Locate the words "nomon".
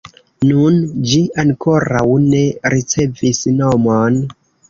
3.61-4.19